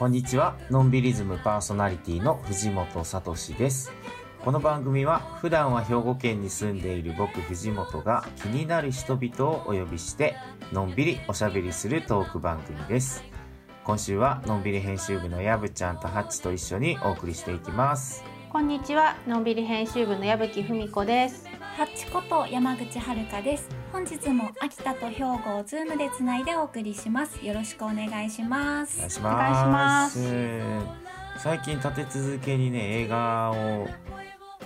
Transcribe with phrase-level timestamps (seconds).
[0.00, 0.56] こんにちは。
[0.70, 3.92] のんびりズムパーソナリティの藤本聡です。
[4.42, 10.36] この番組は普段は兵庫県に住んでいる僕藤本が気になる人々をお呼びして
[10.72, 13.22] のんびりおしゃべりするトーク番組です。
[13.84, 18.24] 今週はのんびり編集部のやぶちゃんとハッチと一緒にお送りしていきます。
[18.48, 21.49] こんにちは、のんびり編集部の矢吹文子です。
[21.80, 23.66] ハッチこと山口遥です。
[23.90, 27.42] 本日も秋田と兵庫をズームでつないでお送りします。
[27.42, 28.98] よろしくお願いします。
[28.98, 30.20] お願いします。
[31.38, 33.88] 最近立て続けにね、映画を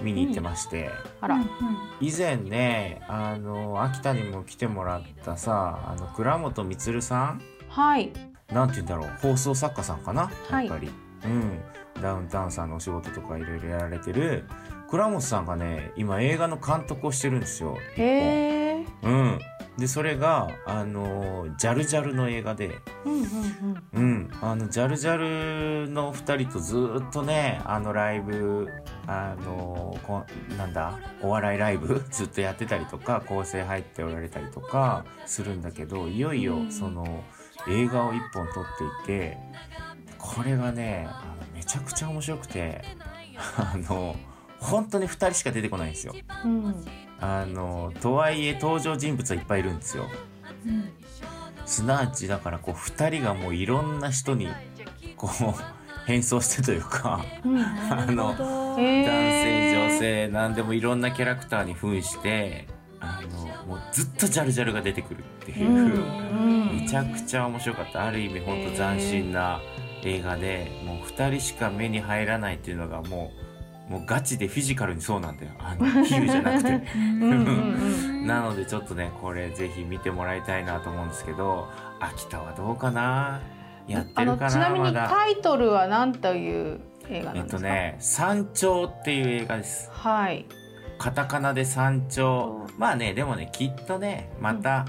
[0.03, 0.91] 見に行ってまして、
[1.21, 1.49] あら、うんうん
[2.01, 7.43] 以前ね、あの、秋田にも来てもらったさ、あの、倉本充さん？
[7.69, 8.13] はい、
[8.53, 10.33] なんて言うんだろう、放送作家さんかな？
[10.51, 10.91] はいやっぱり。
[11.27, 11.61] うん。
[12.03, 14.45] ダウンタウンさんのお仕事とかいろいろやられてる、
[14.95, 17.77] 倉本さんがね、今映画の監督をしてるんですよ。
[17.97, 19.39] 一へえ、本うん。
[19.77, 23.23] で、それが、あの、ジャルジャルの映画で、うんうん
[23.93, 24.31] うん、うん。
[24.41, 25.17] あの、ジャルジャ
[25.87, 28.69] ルの二人とずーっとね、あのライブ、
[29.09, 30.23] あの、こ
[30.57, 37.25] なんだ、お笑いライブ ずっとやってたりとか、構成入っておられたりとかするんだけど、いよいようんその
[37.67, 39.39] 映画を一本撮っていて、
[40.19, 42.85] これがね、あのめちゃくちゃ面白くて、
[43.57, 44.15] あの、
[44.65, 46.15] 本当に二人しか出てこないんですよ。
[46.45, 46.75] うん、
[47.21, 50.09] あの、とはいえ登場人物はいっぱいいるんですよ。
[50.67, 50.91] うん
[51.67, 54.49] すなわちだからこう二人がもういろんな人に
[55.17, 55.55] こう
[56.07, 58.77] 変装してというかうん、なるほど。
[58.79, 62.67] へ男性ー女性何でもいろんなキャラクターに扮して
[63.01, 63.23] あ
[63.67, 69.61] のもうずっとジャルジャルが出てくるっていう、うんめちゃくちゃ面白かったある意味ほんと斬新な
[70.03, 73.44] 映画でもう二人しか目に入らないっていうのがもう
[73.89, 76.83] もうガチでフィジカルにそうなんだよあの比喩じゃなくて。
[78.27, 81.69] なのでちょっとね、これぜひ見てもらいたいなと思うんですけど、
[82.01, 83.41] 秋田はどうかな？
[83.87, 84.93] やってるかちなみに。
[84.95, 86.81] タイトルは何という
[87.11, 87.57] 映画えっなんですか？
[87.59, 89.91] とね、山頂っていう映画です。
[89.93, 90.47] はい。
[90.99, 92.67] カタカナで山頂。
[92.79, 94.87] まあね、でもね、きっとね、また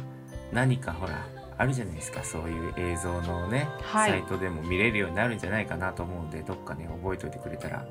[0.54, 1.26] 何かほら、
[1.58, 7.86] あるじゃないですか、そういう映像のね、はいサイトでも見れるようになるんじゃないかなと思うんで、どっかね、覚えておいてくれたら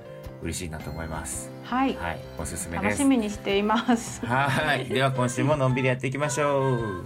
[0.44, 1.50] 嬉しいなと思います。
[1.64, 3.04] はい、はい、おすすめです楽し。
[3.04, 4.24] みにしています。
[4.24, 4.84] はい。
[4.92, 7.04] では今週ものんびりやっていきましょう。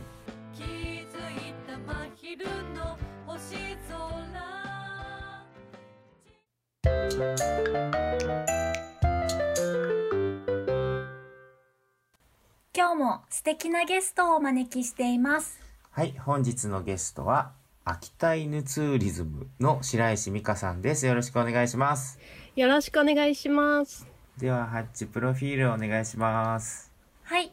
[12.76, 15.60] 今日も素敵なゲストをお招きしています。
[15.91, 17.53] はい、本日のゲストは、
[17.84, 21.06] 秋田犬ツーリズムの白石美香さんです。
[21.06, 22.19] よろしくお願いします。
[22.58, 24.04] よろしくお願いします。
[24.36, 26.91] では、ハッチプロフィールお願いします。
[27.22, 27.52] はい。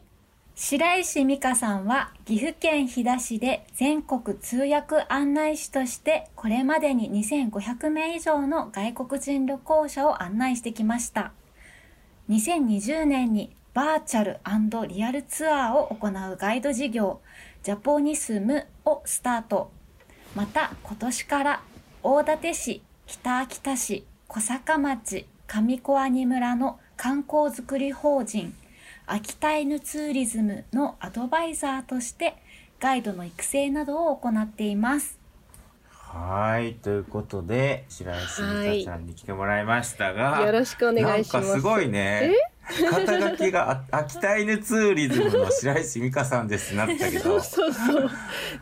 [0.56, 11.30] 白石美香さんは岐阜県飛騨市で全国通訳案内士としてこれまでに2500名以上の外国人旅行者を案内してきました。
[12.28, 14.40] 2020年にバーチャル
[14.88, 17.20] リアルツアーを行うガイド事業
[17.62, 19.70] ジャポニスムをスタート。
[20.34, 21.62] また今年から
[22.02, 28.54] 大館市、北秋田市、小坂町、上小阿仁村の観光づくり法人
[29.06, 32.34] 秋田犬ツーリズムのアドバイザーとして
[32.80, 35.18] ガイドの育成などを行っています。
[35.92, 42.34] はい、ということで、白石美香ちゃんに来てもらいましたが、よろしくお願いしますなんかすごいね。
[42.66, 48.10] 肩書きがあ秋田犬ツーリズムの白石美香さんですなったけど、 そうそう。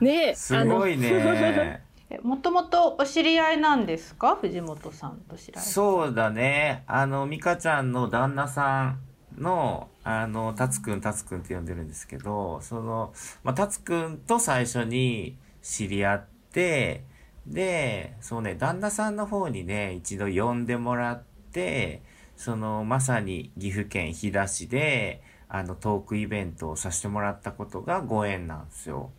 [0.01, 1.83] ねえ、すごいね。
[2.15, 4.37] えもともとお知り合いなんですか？
[4.37, 5.63] 藤本さんと白石さん。
[5.63, 6.85] そうだね。
[6.87, 8.97] あの、美香ちゃんの旦那さ
[9.39, 17.05] んの、あの、たつくん、たつくんって呼んでるんですけど、その、まあ、たつくんと最初に知り合って、
[17.47, 21.23] で、そうね、旦那さんの方にね、一度呼んでもらっ
[21.53, 22.03] て、
[22.37, 29.11] その、まさに岐阜県飛騨市で、あの、トークイベントをさせてもらったことがご縁なんですよ。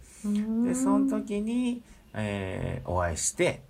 [0.64, 1.84] で、その時に、
[2.16, 3.62] えーお会いして、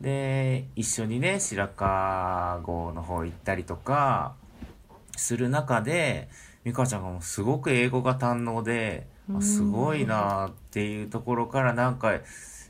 [0.00, 4.34] で、一緒にね、白川郷の方行ったりとか、
[5.16, 6.28] する中で、
[6.64, 12.20] 美香ちゃんがもうすごく英語が堪能で、あすごいなっていうところからなんか、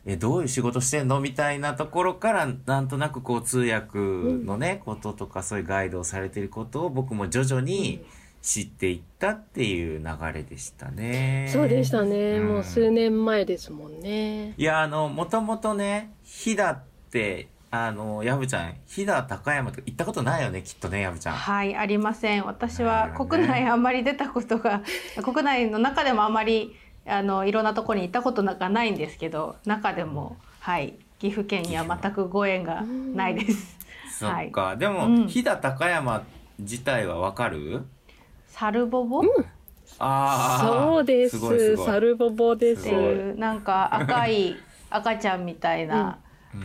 [0.07, 1.21] え、どういう仕事してんの？
[1.21, 8.05] みたいなところから、なんとなくこう通訳のね、こととかそういうガイドをされてることを僕も徐々に
[8.43, 11.49] 知っていったっていう流れでしたね。
[11.53, 12.39] そうでしたね。
[12.39, 14.55] うんもう数年前ですもんね。
[14.57, 21.35] いや、あの、もともとね、飛騨って、あの、やぶちゃん、飛騨高山って行ったことないよね、きっとね、やぶちゃん。
[21.37, 22.45] はい、ありません。
[22.47, 24.83] 私なは国内あんまり出たことが、
[25.23, 26.75] 国内の中でもあんまり、
[27.07, 33.79] あの、いろんなところに行ったことなんかないんですけど、中でも、はい、岐阜県には全くご縁がないです。
[34.19, 34.77] そっか。
[34.77, 36.25] でも、うん飛騨高山
[36.59, 37.85] 自体はわかる？
[38.51, 39.23] サルボボ、っ
[39.99, 40.67] ああ。
[40.67, 44.57] そうですサルボボですていうなんか赤い
[44.91, 46.19] 赤ちゃんみたいな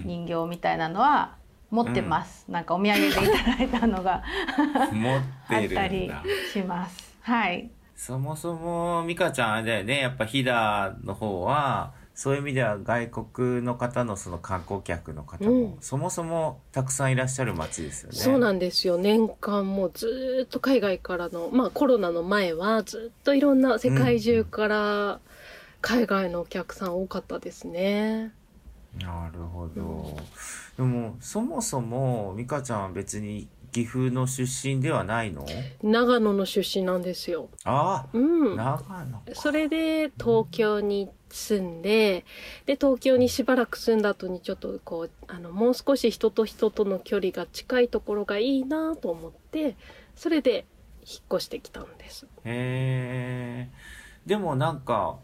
[0.03, 1.35] 人形みたいなのは
[1.69, 2.49] 持ってます。
[2.49, 4.23] なんかお土産でいただいたのが
[4.91, 6.23] 持っあてったりるんだ。
[6.51, 7.17] します。
[7.21, 7.69] はい。
[7.95, 9.99] そもそも、美香ちゃんあれだよね。
[10.01, 18.15] やっぱ飛騨の方は、そういう意味では外国の方のその観光客の方も、うんそもそもたくさんいらっしゃる街ですよね。
[18.17, 25.19] そうなんですよ年間もうずーっと海外からのまあコロナの前はずっといろんな世界中から
[25.81, 28.31] 海外のお客さん多かったですね。
[28.99, 30.17] なるほど。
[30.77, 35.45] でも、そもそも、美香ちゃんは別に岐阜の出身ではないの？
[35.83, 37.49] 長野の出身なんですよ。
[37.65, 38.55] ああ、うん。
[38.55, 39.23] 長野か。
[39.33, 42.23] それで東京に住んで
[42.65, 49.75] で東京にしばらく住んだ後にちょっとこうあのもう少し人と人との距離が近いところがいいなと思って
[50.15, 50.63] それで
[51.01, 52.27] 引っ越してきたんです。
[52.45, 53.69] へえ。
[54.25, 55.17] でもなんか、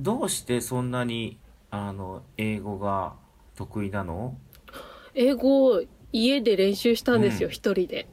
[0.00, 1.38] どうしてそんなに、
[1.70, 3.12] あの、英語が
[3.54, 4.34] 得意なの？
[5.14, 5.82] 英語を
[6.12, 8.06] 家で練習したんですよ、うん一人で。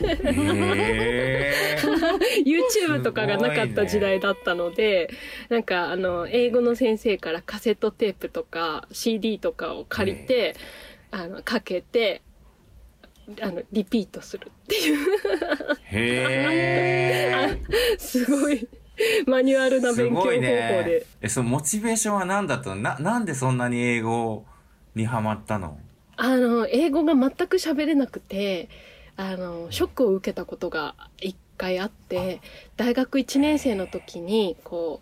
[0.00, 1.52] へえ。
[2.46, 5.10] YouTube とかがなかった時代だったので、
[5.48, 10.56] なんかあの英語の先生からカセットテープとか CD とかを借りて、
[11.10, 12.22] あのかけて
[13.42, 14.96] あのリピートするっていう
[15.84, 17.58] へえ。
[17.98, 18.66] すごい
[19.26, 21.02] マニュアルなす勉強方法で、ね。
[21.20, 22.76] え、そのモチベーションは何だったの？
[22.76, 24.46] な、なんでそんなに英語
[24.94, 25.78] にハマったの？
[26.22, 28.68] あの英語が全く喋れなくて
[29.16, 32.42] あのショックを受けたことが一回あって
[32.76, 35.00] 大学1年生の時にこ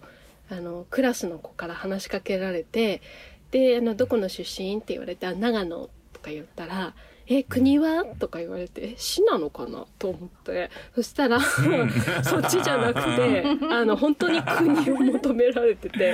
[0.48, 3.02] うあのクラスの子から話しかけられて
[3.50, 6.94] であの「どこの出身?」って言われてあ「長野」とか言ったら
[7.30, 11.38] 「え国は?」とか言われて「え市なのかな?」と思ってそしたら
[12.22, 16.12] そっちじゃなくてあの本当に国を求められてて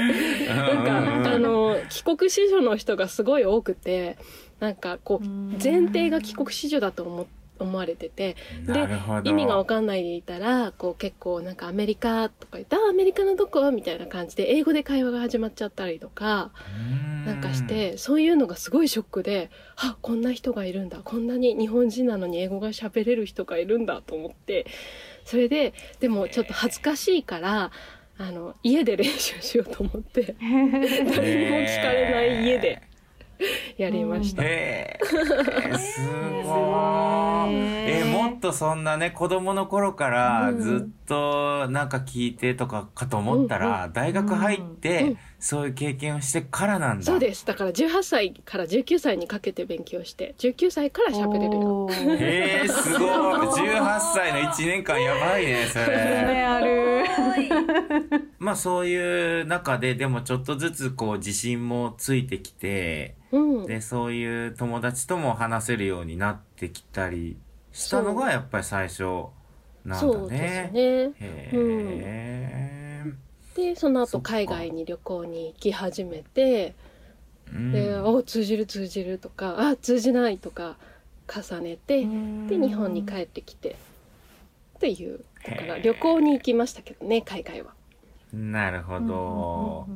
[0.49, 0.85] なん
[1.25, 4.17] かあの帰国子女の人がすごい多くて
[4.61, 5.27] なんかこう
[5.63, 7.27] 前提が帰国子女だと思
[7.59, 8.37] 思われてて
[8.67, 9.31] なるほど。
[9.31, 16.53] 意味が分かんないでいたらこう結構なんかアメリカとか言って「あアメリカのどこ?」みたいな感じで英語で会話が始まっちゃったりとか
[17.27, 24.67] なんかしてそういうのがすごいショックで「あこんな人がいるんだこんなに日本人なのに英語が喋れる人がいるんだ」と思って
[25.25, 27.71] それででもちょっと恥ずかしいから。
[28.17, 32.81] あの家で練習しようと思って 誰にも聞かれない家で
[33.77, 34.43] やりました。
[34.43, 35.05] へえ、
[35.79, 36.01] す
[36.45, 37.55] ごい。
[37.55, 47.05] え、もっとそんなね、子供の頃からうんずっとなんか聞いてとかかと思ったら、大学入っうてん、そういう経験をしてからなんだ。
[47.05, 53.09] そうですだから18歳から19歳にかけて勉強して19歳から喋れるよへえ、すごい。
[53.09, 55.85] 18歳の1年間やばいね、それ。
[55.87, 57.05] 夢ある。
[58.39, 67.37] まあそういう中で、でもちょっとずつこう自信もついてきて、うんで、そういう友達とも話せるようになってきたり
[67.73, 69.27] したのがやっぱり最初
[69.85, 70.71] なんそうですだね。
[70.71, 73.13] ねへえ。
[73.55, 76.75] でその後海外に旅行に行き始めて
[77.53, 80.77] うんで「お通じる通じる」とか「あ通じない」とか
[81.29, 82.01] 重ねて
[82.49, 83.77] で日本に帰ってきて
[84.77, 87.75] っていうだから旅行に行きましたけどね海外は。
[88.33, 89.87] なるほど。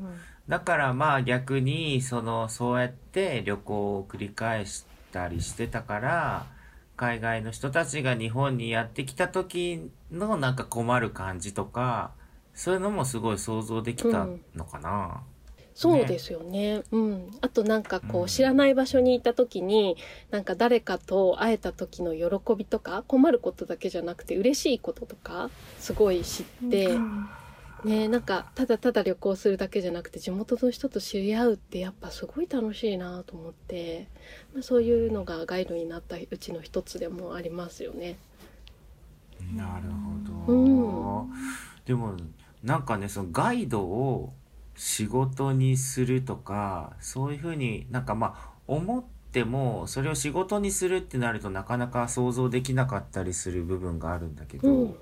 [0.49, 6.47] だからまあ逆に、その、そうやって旅行を繰り返したりしてたから、
[6.99, 12.11] 海外の人たちが日本にやってきた時のなんか困る感じとか、
[12.55, 14.27] そういうのもすごい想像できた
[14.57, 15.23] のかな。
[15.75, 16.83] そうですよね。
[16.91, 17.31] うん。
[17.41, 19.97] あとなんかこうんう知らない場所に行った時に、
[20.33, 27.05] なんか誰かと会えた時の喜びとか、困ることだけじゃなくて嬉しいこととか、すごい知って、
[27.85, 34.09] ね、なんかただただ旅行するだけじゃなくて地元の人と知り合うってやっぱすごい楽しいなと思って、
[34.53, 38.17] まあ、そういうのがガイドになったうちの一つでもありますよね。
[39.55, 40.53] なるほど。
[40.53, 41.31] うん
[41.87, 42.17] でも、
[42.63, 44.35] なんかね、そのガイドを
[44.75, 54.95] 仕事にするとか、そういうふうになんかまあ、思っても、それを仕事にするってなるとなかなか想像できなかったりする部分があるんだけど、うん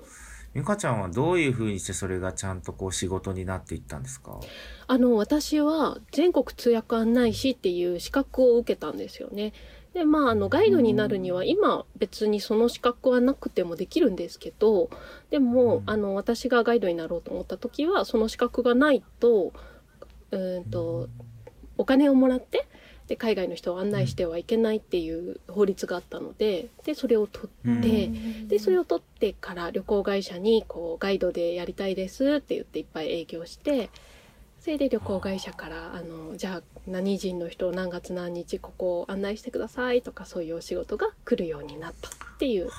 [0.57, 4.39] ゆかちゃんはどういうふうにしてそれがちゃんとこう仕事になっていったんですか？
[4.87, 9.53] あの私は全国通訳案内士っていう資格を受けたんですよね。
[9.93, 14.89] でまああのガイドになるには今別にその資格はなくてもできるんですけど
[15.29, 15.83] でも、うん。
[15.85, 19.53] あの私がガイドになろうと思った時はその資格がないと
[20.31, 20.63] うーん。
[20.65, 21.07] と
[21.77, 22.67] お金をもらって
[23.07, 27.79] で海外の人を案内してはいけないっていう法律があったのででそれを取うん。
[27.79, 28.11] って、
[28.49, 33.89] でそれを取ってから旅行会社にこうガイドでやりたいですって言っていっぱい営業して
[34.59, 42.69] それで旅行会社からあのじゃあ何人の人を何月何日ここを案内してくださいとかそういうお仕事が来るようになったっていう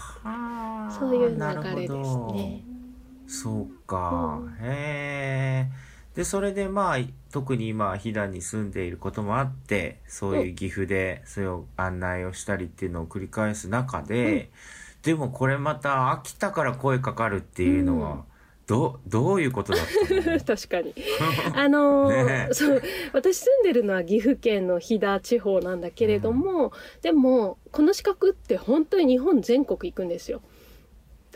[1.00, 2.34] そういう流なるほれですど。
[2.34, 2.62] ね。
[3.26, 5.87] そうか、へえ
[6.18, 6.96] でそれでまあ
[7.30, 14.50] 特に今飛騨に住んでいることもあってそういう岐阜でそれを案内をしたりっていうのを繰り返す中で、
[15.04, 18.22] でもこれまた秋田から声かかるっていうのは、うん。
[18.66, 20.40] どどういうことだったの？
[20.44, 20.92] 確かに。
[21.54, 22.82] あのーそう
[23.12, 30.42] 私住んでるのは岐阜県の飛騨地方なんだけれども、でもこの資格って本当に日本全国行くんですよ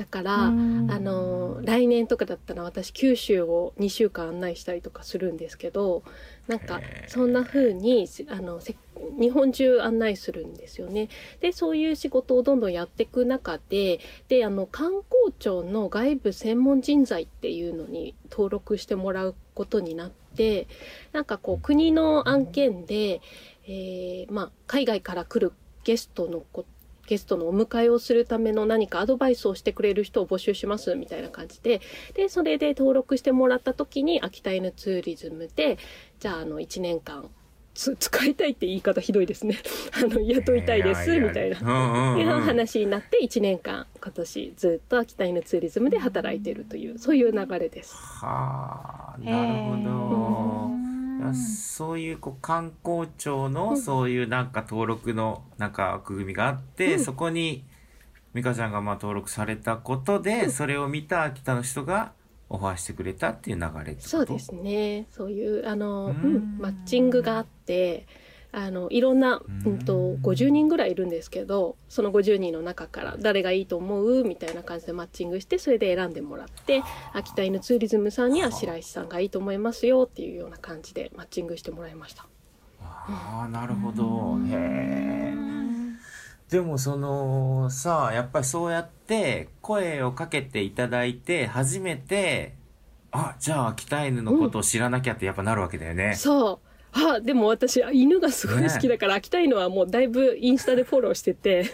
[0.03, 6.03] だから、あのー来年とかだったら私九州を2週間案内したりとかするんですけど
[6.49, 8.75] なんかそんな風にあのせ
[9.19, 11.09] 日本中案内するんですよね。
[11.41, 20.67] でそういう仕事をどんどんやっていく中でであの観光庁の外部専門人材っていうのに登録してもらうことになって
[21.13, 23.21] なんかこう国の案件で、
[23.67, 25.53] えーまあ、海外から来る
[25.85, 26.65] ゲストのこ
[27.13, 31.83] ゲストのお迎えをするための何かアドバイスをしてくれる人を募集しますみたいな感じで
[32.15, 35.77] でそれで登録してもらった時に秋田犬ツーリズムで
[36.21, 37.29] じゃああの1年間
[37.75, 39.59] つ 使いたいって言い方ひどいですね
[39.93, 41.61] あの雇いたいですみたいな。
[41.61, 47.95] ないう話になって1年間今年ずっと秋田犬ツーリズムで働いてるというそういう流れです。
[47.95, 51.02] はあなるほど。
[51.23, 56.99] いやそういうこう観光庁のそういうなんか登録のなんか枠組みがあって、うん。
[56.99, 57.65] そこに
[58.35, 62.15] 美香ちゃんがまあ登録されたことで、それを見た秋田の人が
[62.49, 65.07] オファーしてくれたっていう流れそうですね。
[65.11, 66.35] そういうあの、ううん。
[66.39, 68.07] ん、マッチングがあって
[68.55, 74.25] あのいろんな、うん、と50人ぐらいいるんですけどその50人の中から誰がいいと思う？
[74.25, 76.83] みたいな感じでマッチングしてそれで選んでもらって
[77.15, 82.27] 秋田犬ツーリズムさんには白石さんがいいと思いますよっていうような感じでマッチングしてもらいました。
[82.81, 84.39] ああなるほど。
[84.47, 85.35] へえ
[86.51, 92.53] でもそのさあやっぱりそうやって声をかけていただいて初めて
[93.11, 101.71] あじゃあ秋田犬のことを知らなきゃってやっぱなるわけだよね、そうあでも私犬がすごい好きだから、秋田犬はもうだいぶインスタでフォローしてて。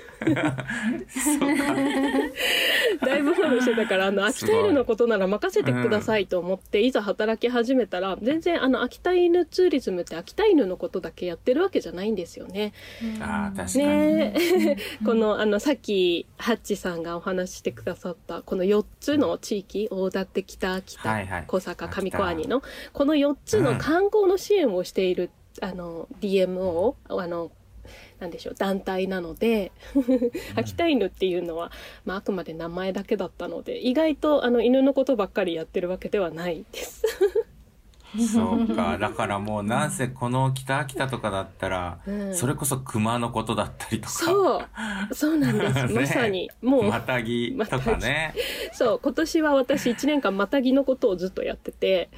[3.00, 12.72] だいぶフォローしてたからあの秋田犬のことなら任せてくださいと思って、いざ働き始めたら全然あの秋田犬ツーリズムって秋田犬のことだけやってるわけじゃないんですよね。
[13.20, 14.34] ああ確かに、ね。
[15.04, 21.44] このあのさっきハッチさんがお話ししてくださったこの4つの地域大館北秋田、はいはい。
[21.46, 25.07] 小坂上小兄のこの4つの観光の支援をしている、
[25.60, 27.50] あの DMO あの
[28.20, 29.72] なんでしょう団体なので
[30.56, 31.70] 秋田犬っていうのは、
[32.04, 37.02] まあ、あくまで名前だけだったので意外とあの犬のことばっかりやってるわけではないです。
[38.32, 38.96] そうか。
[38.98, 42.34] だからもうなんせこの北秋田とかだったら、うん。
[42.34, 44.12] それこそ熊のことだったりとか。
[44.12, 44.58] そ
[45.10, 45.14] う。
[45.14, 46.00] そうなんです、 ね。
[46.00, 48.34] まさにもうまたぎとかね。
[48.72, 49.00] そう。
[49.02, 52.08] 今年は私1年間またぎのことをずっとやってて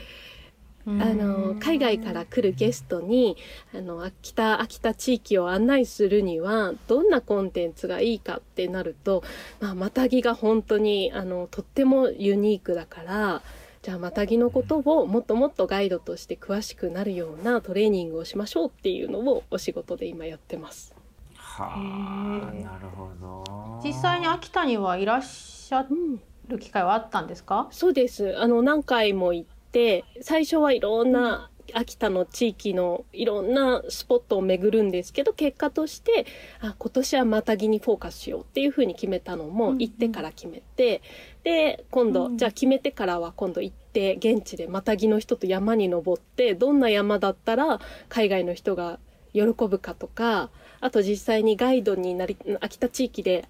[0.86, 3.36] あの海外から来るゲストに
[3.74, 9.22] あの秋田秋田地域を案内するにはどんなコンテンツがいいかってなると、
[9.60, 13.42] まあ、またぎが本当にあのとってもユニークだから
[13.82, 20.94] じゃあまたぎのことをもっともっとガイドとして詳しくなるようなトレーニングをしましょうっていうのをお仕事で今やってます。
[21.34, 27.68] はあなるほど実際に秋田にはいらっしゃうんる機会はあったんですか？
[27.70, 28.36] そうです。
[28.38, 36.26] あの何回も行って、最初はいろんな秋田の地域のいろんなスポットを巡るんですけど、結果として、
[36.60, 41.02] あ、今年はまたぎにフォーカスしようっていうふうに決めたのも行ってから決めて、
[41.44, 48.98] で、今度、じゃあ決めてからは今度行って、現地でまたぎの人と山に登って、どんな山だったら海外の人が
[49.32, 50.50] 喜ぶかとか、
[50.80, 53.48] あと実際にガイドになり、秋田地域で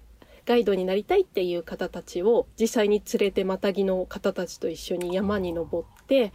[0.51, 6.33] ガイドになりたいっていう方たちを実際に連れてまたぎの方たちと一緒に山に登って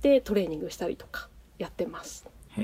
[0.00, 1.28] でトレーニングしたりとか
[1.58, 2.26] やってます。
[2.56, 2.62] へ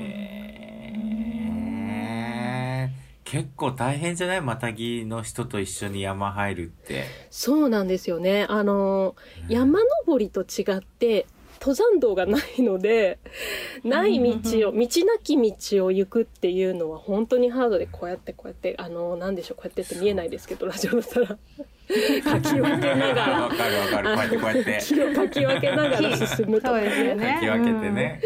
[2.85, 2.89] え
[3.23, 4.41] 結構大変じゃない？
[4.41, 8.47] またぎの人と一緒に山入るってそうなんですよね。
[8.49, 9.15] あの
[9.47, 11.27] 山登りと違って
[11.59, 13.19] 登山道がないので
[13.83, 21.37] ない道を道なき道を行くっていうのは本当にハードでこうやってこうやってあのなんでしょうこうやってって見えないですけどラジオだったら。
[22.23, 23.41] かき分けながら。
[23.41, 24.15] わかるわかる。
[24.15, 24.79] こうやってこうやって。
[24.85, 27.15] 木をかき分けながら進むとそうかね。
[27.15, 28.21] ねかき分けてね。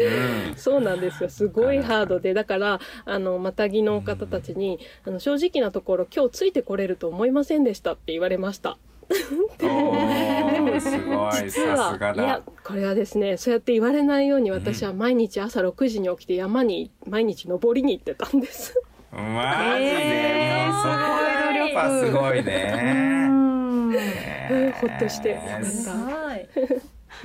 [0.50, 0.56] うん。
[0.56, 1.30] そうなんですよ。
[1.30, 2.34] すごいハードで。
[2.34, 8.76] だからあのまたぎの方たちに、あの正直なところ今日ついてこれると思いませんでしたって言われました。
[9.62, 11.32] おーすごい。
[11.44, 18.80] 実さすがはいやだこれはですねそうやって言われないように私は毎日朝6時に起きて山に毎日登りに行ってたんです。
[19.12, 19.18] マ
[19.78, 19.90] ジで？
[19.90, 23.04] えーもうそこはやっぱすごいね。
[24.80, 25.38] ほっとして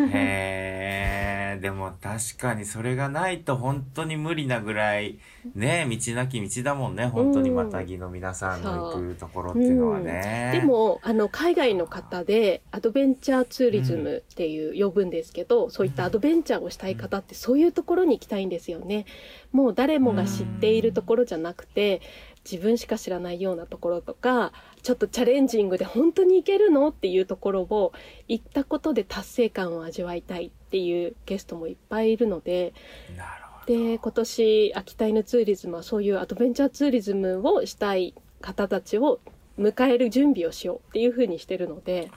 [0.06, 1.56] へ。
[1.56, 5.20] えでも確かにそれがないと本当に無理なぐらい
[5.56, 19.06] ね道なき道だもんね本当にまたぎの皆さんの行くところっていうのはね、でもあの海外の方でアドベンチャーツーリズムっていう呼ぶんですけど、そういったアドベンチャーをしたい方ってそういうところに行きたいんですよね。
[19.52, 22.02] もう誰もが知っているところじゃなくて
[22.50, 27.94] 自分しか知らないようなところとかちょっとチャレンジングで本当に行けるのっていうところを
[28.28, 32.74] 行ったことで達成感を味わいたいっていうゲストもいっぱいいるので
[33.16, 33.74] なるほど。
[33.74, 39.20] で今年秋田犬ツーリズムはそういうアドベンチャーツーリズムをしたい方たちを
[39.60, 42.10] 迎える準備をしようっていうふうにしてるので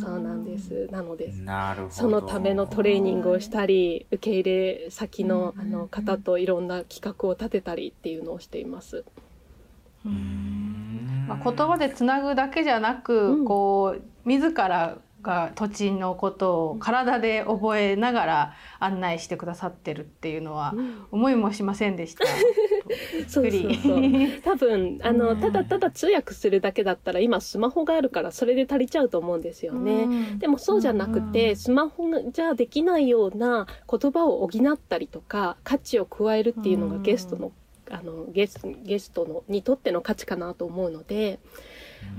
[0.00, 0.88] そうなんです。
[0.90, 1.94] なのでなるほど。
[1.94, 9.04] そのためのトレーニングをしたり受け入れ先のあの方といろんな企画を立てたりっていうのをしています。
[10.04, 10.71] うん
[11.26, 13.44] まあ、言葉でつなぐだけじゃなく、うん。
[13.44, 20.74] こう自らが土地のことを体で覚えながら案内してくださってるっていうのは
[21.10, 22.26] 思いもしませんでした。
[23.28, 24.02] そうそうそう。
[24.42, 30.02] 多分あのただただ通訳するだけだったら今スマホがあるからそれで足りちゃうと思うんですよね。
[30.02, 30.38] うん。
[30.38, 37.52] でもそうじゃなくて、スマホじゃできないような言葉を補ったりとか価値を加えるっていうのがゲストの,、
[37.92, 41.38] あのゲスゲストのにとっての価値かなと思うので。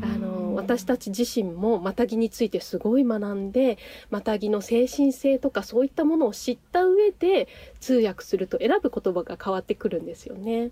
[0.01, 3.77] あの私たち自身もマタギについてすごい学んで
[4.09, 7.47] マタギの精神性とかそういったものを知った上で
[7.79, 10.71] 通訳すると選ぶ言葉が変わってくるんですよね。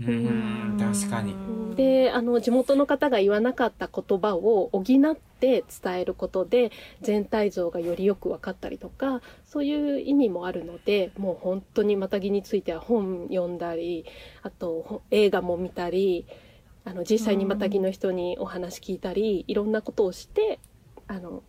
[0.00, 1.34] うん確かに。
[1.76, 14.04] であの地元の方が言わなかった言葉を補って伝えることで全体像がよりよく分かったりとかそういう意味もあるのでもう本当にマタギについては本読んだり
[14.42, 16.26] あとほ映画も見たり
[16.86, 20.58] あの実際にマタギの人にお話聞いたりいろんなことをして
[21.08, 21.42] あの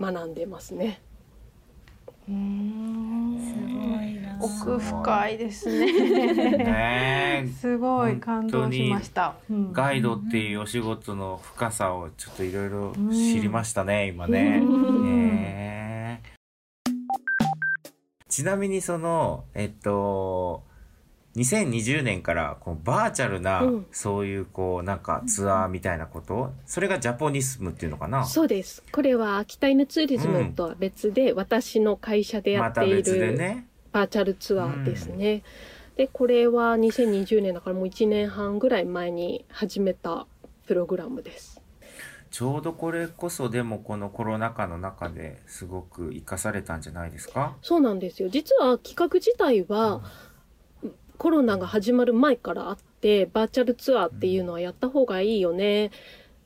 [0.00, 1.00] 学んでますね。
[2.28, 4.38] うんすごいな。
[4.40, 5.92] 奥深いですね。
[6.56, 9.36] ね すごい感動しました。
[9.48, 14.60] うんガイドっていうお仕事の深さをちょっといろいろ知りましたね、今ね。
[14.60, 16.22] ね
[18.28, 20.64] ちなみにその、えっと、
[21.36, 23.86] 2020年からこうバーチャルな、うん。
[23.90, 28.24] そういうこうなんかツアーみたいなこと、それがジャポニスムっていうのかな？
[28.24, 28.82] そうです。
[28.92, 33.66] これは秋田犬ツーリズムとは別で、私の会社でやまったているね。
[33.92, 35.42] バーチャルツアーですね。
[35.96, 40.26] でこれは2020年だからもう1年半ぐらい前に始めた
[40.66, 41.60] プログラムです。
[42.30, 47.56] ちょうどこれこそでもこのコロナ禍の中ですごく活かされたんじゃないですか？
[47.62, 48.28] そうなんですよ。
[48.28, 50.02] 実は企画自体は、
[51.24, 55.86] コロナが始まる前からあってバーチャルツアーっていうのはやった方がいいよね。
[55.86, 55.90] っ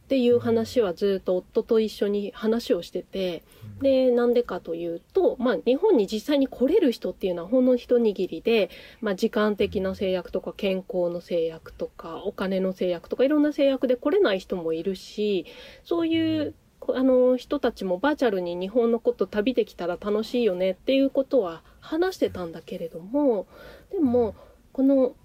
[0.06, 3.42] ていう話はずっと夫と一緒に話をしてて。
[3.82, 15.46] でなんでかというと、まあ、日本に実際に来れる人っていうのはほんの一握りで、まあ、時間的な制約とか健康の制約とかお金の制約とかいろんな制約で来れない人もいるし
[15.82, 23.46] そういうこあの人たちもバーチャルに日本のこと旅できたら楽しいよねっていうことは話してたんだけれども
[23.90, 24.34] でも
[24.78, 25.16] この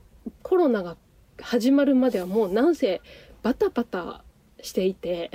[0.42, 0.98] コロナが
[1.40, 3.02] 始まるまではもうなんせ
[3.44, 4.24] バタバタ
[4.64, 5.30] していて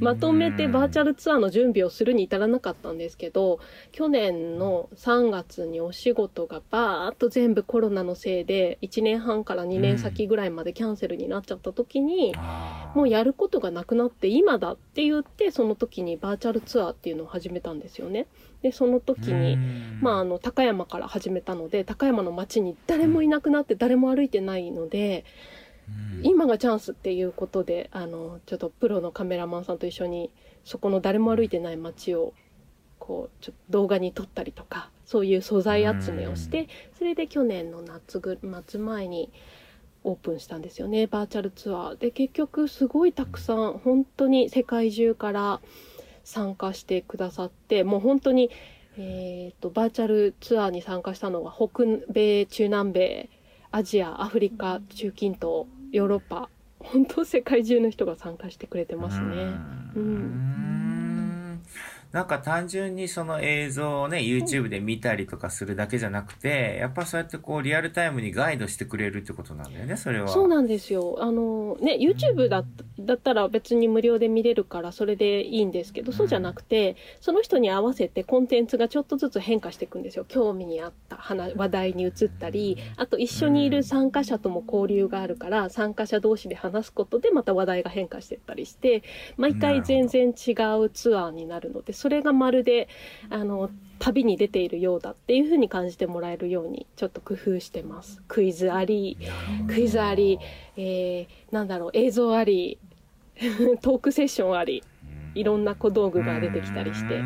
[0.00, 3.58] まとめてバーチャルツアーの準備をするに至らなかったんですけど
[3.90, 12.34] 去年の3月にお仕事がバーッと全部コロナのせいで1年半から2年先ぐらいまでキャンセルになっちゃった時に、
[12.94, 18.26] もうやることがなくなって今だって言ってその時にバーチャルツアーっていうのを始めたんですよね。
[18.62, 19.56] でその時に、
[20.00, 25.24] まあ、あの高山から始めたので高山の街に誰もいなくなって誰も歩いてないので、
[25.88, 26.26] うん。
[26.26, 30.30] 今がチャンスっていうことであのちょっとプロのカメラマンさんと一緒に
[30.64, 32.34] そこの誰も歩いてない街を
[32.98, 39.30] こうちょっと動画に撮ったりとかそういう素材集めをしてそれで去年の夏ぐ末前に
[40.04, 41.98] オープンしたんですよねバーチャルツアー。
[41.98, 45.60] で結局すごいたくさん本当に世界中から
[46.24, 48.50] 参加してくださってもう本当に、
[48.96, 53.28] えー、とバーチャルツアーに参加したのは北米中南米
[53.70, 56.48] アジアアフリカ中近東ヨーロッパ
[56.80, 59.26] 本当世界中の人が参加してくれてますね。
[59.94, 60.14] ううん
[60.66, 60.69] ん
[62.12, 70.28] なんか単純にその映像をね、YouTube で見たりとかするだけじゃなくて、やっぱそうやってこうリアルタイムにガイドしてくれるってことなんだよね、それは。
[70.28, 71.18] そうなんですよ。
[71.20, 72.64] あのね、YouTube だ
[72.98, 80.24] だったら別に無料で見れるからそれでいいんですけど、そうじゃなくて、その人に合わせてコンテンツがちょっとずつ変化していくんですよ。
[80.26, 89.02] 興味に合った話話題に移ったり、あと一緒にいる参加者とも交流があるから、参加者同士で話すことでまた話題が変化していったりして、
[89.36, 92.88] 毎回全然違うツアーになるので、それがまるで、
[93.28, 98.22] あの、旅に出ているようだっていう風に感じてもらえるようにちょっと工夫してます。
[98.26, 99.18] クイズあり、
[99.68, 100.38] クイズあり、
[100.78, 102.78] えー、なんだろう、映像あり、
[103.82, 104.82] トークセッションあり、
[105.34, 107.22] いろんな小道具が出てきたりして、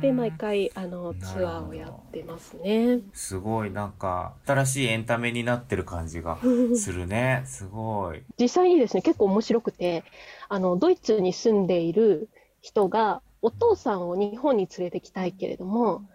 [0.00, 3.00] で、毎回、あの、ツアーをやってますね。
[3.12, 6.38] すごいなんか新しいエンタメになってる感じが
[6.74, 7.42] するね。
[7.44, 8.22] すごい。
[8.40, 10.02] 実際にですね、結構面白くて、
[10.48, 12.28] あの、ドイツに住んでいる
[12.62, 16.08] 人が、お父さんを日本に連れてきたいけれども、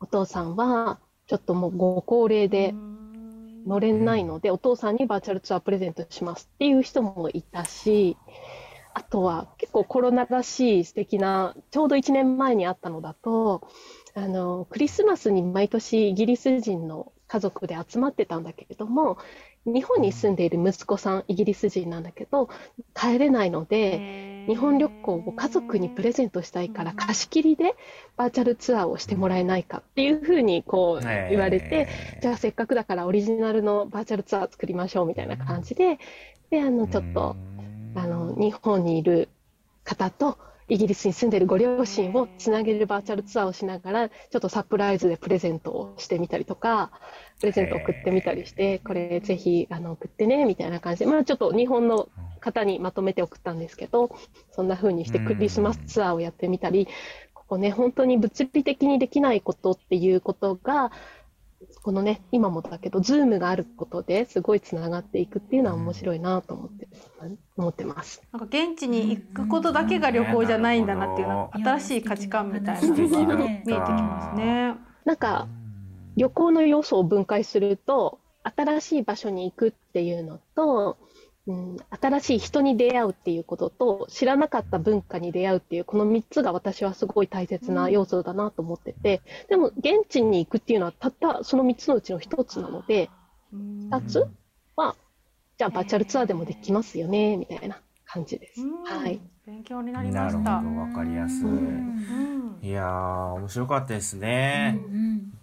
[0.00, 2.74] お父さんは、ちょっともうご高齢で
[3.66, 8.16] 乗れないので、お父さんにバーチャルツアープレゼントしますっていう人もいたし、
[8.94, 13.68] あとは結構コロナらしい素敵な、ちょうど1年前にあったのだと、
[14.14, 19.18] あの、クリスマスに毎年イギリス人の家族で集まってたんだけれども、
[19.66, 22.48] 日本に住んでいる息子さん、イギリス人なんだけど、
[22.94, 27.74] 帰れないので、日本旅行を家族にプレゼントしたいから貸し切りで
[28.16, 31.88] バーチャルツアーをしてもらえないかっていうふうにこう言われて、
[32.22, 35.98] じゃあせっかくだからオリジナルのバーチャルツアー作りましょうみたいな感じで、
[36.50, 37.36] で、あの、ちょっと、
[37.94, 39.28] あの、日本にいる
[39.84, 40.38] 方と、
[40.70, 46.92] イギリスに住んでいるご両親をつなげるバーチャルツアーをしながら、ちょっとサプライズでプレゼントをしてみたりとか、
[47.40, 54.14] プレゼントを送ってみたりして、これぜひあの送ってね、みたいな感じで、まあちょっと日本の方にまとめて送ったんですけど、
[54.52, 56.86] そんな風にしてクリスマスツアーをやってみたり、
[57.34, 60.92] ここね、本当に物理的にできないことっていうことが、
[61.82, 66.88] このね、今もだけど、ズームがあることですごいつながっていくっていうのは面白いなと思って、
[67.56, 68.22] 思ってます。
[68.32, 74.74] なんか現地に行くことだけが旅行じゃないんだなっていうな新しい価値観みたいなのが見えてきますね。
[75.06, 75.48] なんか、
[76.16, 80.98] 旅行の要素を分解すると、新しい場所に行くっていうのと、
[81.50, 93.10] うん、新しい人に出会うっていうことと、知らなかった文化に出会うっていう、この3つが私はすごい大切な要素だなと思ってて、でも現地に行くっていうのはたったその3つのうちの1つなので、
[93.52, 94.26] 2つ
[94.76, 94.94] は、
[95.58, 97.80] じゃあバーチャルツアーでもできますよね、みたいな
[98.12, 98.60] 感じです。
[98.84, 99.20] はい。
[99.46, 100.80] 勉強になりなるほど、ました。
[100.80, 101.44] わかりやすい。
[101.44, 104.78] うんいやー、面白かったですね。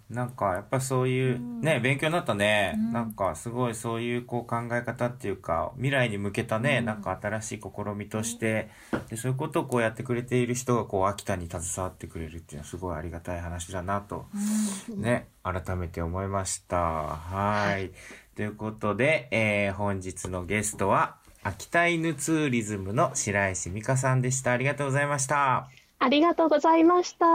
[0.08, 2.78] なんか、やっぱそういう、ね、勉強になったね。
[2.92, 8.70] なんか、すごいそういうこう考え方っていうか、未来に向けたね、なんか新しい試みとして、
[9.08, 14.26] で、そういうことをこうやってくれている人がこう、秋田に携わってくれるっていうのはすごいありがたい話だなと、
[14.96, 16.76] ね、改めて思いました。
[16.78, 17.90] はい。
[18.36, 24.52] ということで、えー、本日のゲストは、秋田犬ツーリズムの白石美香さんでした。
[24.52, 25.68] ありがとうございました。
[25.98, 27.26] ありがとうございました。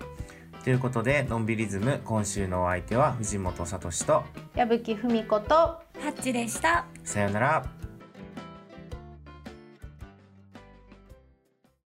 [0.64, 6.84] ということで、のんびりズム今週のお相手は藤本聡と、矢吹文子とハッチでした。
[7.02, 7.79] さよなら。